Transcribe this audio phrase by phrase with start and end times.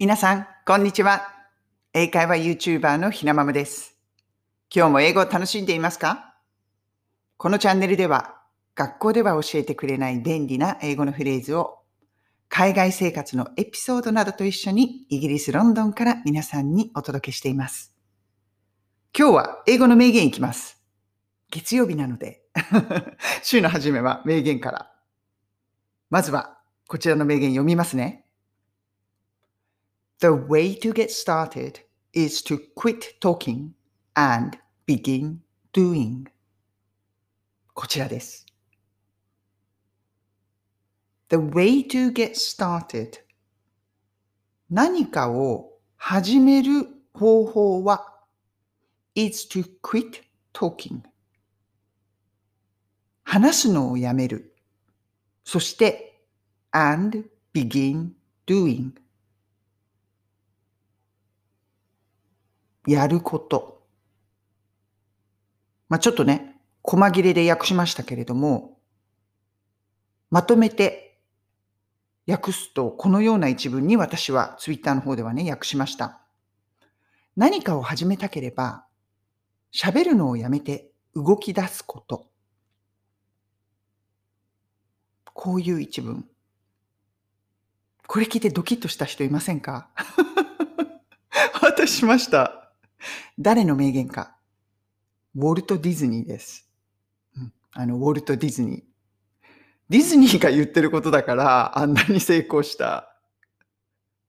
[0.00, 1.22] 皆さん、こんにちは。
[1.92, 3.96] 英会話 YouTuber のひなままです。
[4.72, 6.36] 今日も英語を楽しんでいますか？
[7.36, 8.36] このチャンネルでは、
[8.76, 11.80] 学校では教えてくれない便利な英語のフレーズを、
[12.48, 17.92] 海外生活のエピソードなどと一緒にイギリス・ロンドンから皆さんにお届けしています。
[19.18, 20.80] 今日は英語の名言いきます。
[21.50, 22.44] 月曜日なので
[23.42, 24.92] 週の初めは名言から。
[26.08, 28.27] まずは、こちらの名言読みますね。
[30.19, 31.79] The way to get started
[32.13, 33.73] is to quit talking
[34.15, 35.39] and begin
[35.73, 36.27] doing.
[37.73, 38.45] こちらです。
[41.29, 43.19] The way to get started
[44.69, 48.13] 何かを始める方法は
[49.15, 51.01] is to quit talking
[53.23, 54.55] 話すのをやめる。
[55.43, 56.21] そして
[56.71, 58.11] and begin
[58.45, 58.91] doing
[62.88, 63.82] やること。
[65.90, 68.78] まあ、ちょっとね、細切れで訳しましたけれども、
[70.30, 71.20] まとめて
[72.26, 76.22] 訳すと、このような一文に私はツイッターの方ではね、訳しました。
[77.36, 78.86] 何かを始めたければ、
[79.70, 82.30] 喋るのをやめて動き出すこと。
[85.34, 86.26] こういう一文。
[88.06, 89.90] これ聞いてドキッとした人いませんか？
[91.60, 92.57] 私しました。
[93.38, 94.36] 誰の名言か。
[95.34, 96.68] ウォルト・ディズニーです。
[97.36, 98.82] うん、あの、ウォルト・ディズニー。
[99.88, 103.14] ディズニーが言ってることだから、あんなに成功した。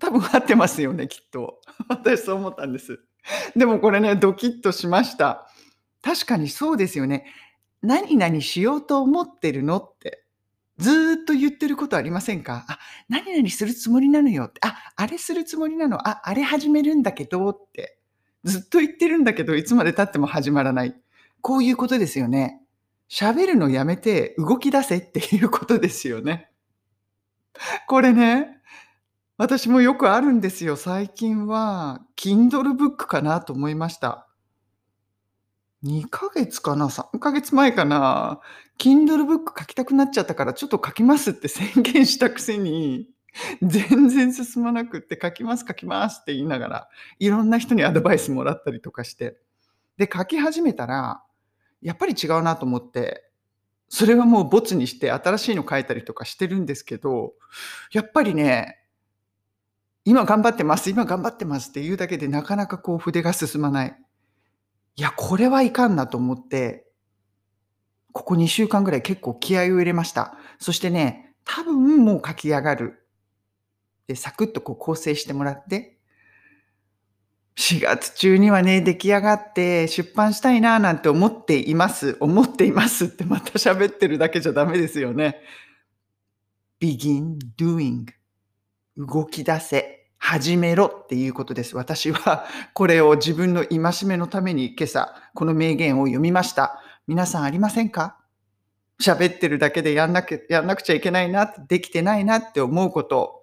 [0.00, 1.60] 多分合ってますよね、きっと。
[1.88, 3.00] 私そう思ったんです。
[3.54, 5.48] でもこれね、ドキッとしました。
[6.02, 7.26] 確かにそうですよね。
[7.82, 10.24] 何々しようと思ってるのって。
[10.78, 12.64] ずっと言ってることありませんか？
[12.66, 14.60] あ、何々するつもりなのよって。
[14.64, 16.08] あ、あれするつもりなの？
[16.08, 17.98] あ、あれ始めるんだけどって。
[18.44, 20.94] ずっと言ってるんだけど、いつまで経っても始まらない。
[21.40, 22.60] こういうことですよね。
[23.10, 26.50] 喋るのやめて動き出せっていうことですよね。
[27.86, 28.62] これね、
[29.36, 30.76] 私もよくあるんですよ。
[30.76, 34.28] 最近は、Kindle Book かなと思いました。
[35.84, 38.40] 2ヶ月かな ?3 ヶ月前かな
[38.78, 43.08] ?Kindle Book 書きたくなっちゃったからちょっと書きますって宣言したくせに、
[43.62, 46.88] 全然進まなくって書きます書きますって言いながら
[47.18, 49.38] いろんな人にアドバイスもらったりとかして。
[49.98, 51.22] で書き始めたら
[51.80, 53.28] やっぱり違うなと思って
[53.88, 57.34] それはもうボツにして新しいの書いたりとかしてるんですけど
[57.92, 58.78] やっぱりね
[60.04, 63.96] 今頑張ってます今頑張ってますって言うだけでなかなかこう筆が進まない。
[64.96, 66.86] いやこれはいかんなと思って
[68.12, 70.36] ここ2週間ぐらい結構気合を入れました。
[70.58, 73.01] そしてね多分もう書き上がる。
[74.06, 75.98] で、サクッとこう構成してもらって、
[77.56, 82.16] 4月中にはね、出来上がって出版したいななんて思っています。
[82.20, 85.40] 思っていますってまた喋ってるだけじゃダメですよね。
[86.80, 88.06] begin doing
[88.96, 91.76] 動き出せ、始めろっていうことです。
[91.76, 96.82] 私はこれを自分の戒めのために今朝この名言を読みました。
[97.06, 98.18] 皆さんありませんか？
[99.00, 103.41] 喋ってるだけでやんなくやんなくちゃいけないな、できてないなって思うこと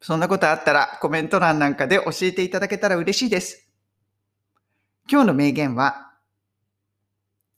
[0.00, 3.68] そんなことあったらコメント欄なんかで教えていただけたら嬉しいです。
[5.10, 6.12] 今日の名言は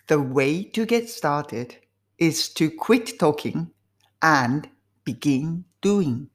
[0.08, 1.78] The way to get started
[2.18, 3.66] is to quit talking
[4.20, 4.68] and
[5.04, 6.26] begin doing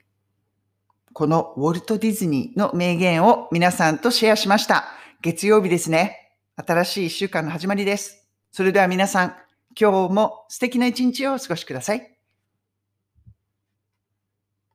[1.18, 4.85] このウォルト・ディズニーの名言を皆さんとシェアしました。
[5.22, 6.35] 月曜日ですね。
[6.56, 8.28] 新しい一週間の始まりです。
[8.51, 9.35] それでは皆さん、
[9.79, 12.17] 今日も素敵な一日をお過ごしください。